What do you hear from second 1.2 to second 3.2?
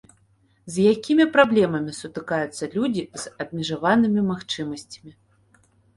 праблемамі сутыкаюцца людзі